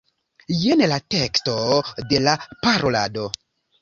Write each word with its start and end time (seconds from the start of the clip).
Jen 0.61 0.81
la 0.93 0.95
teksto 1.15 1.57
de 2.15 2.23
la 2.29 2.35
parolado. 2.67 3.29